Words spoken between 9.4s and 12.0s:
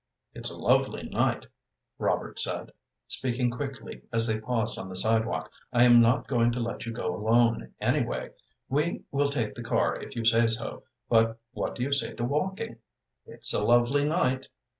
the car if you say so, but what do you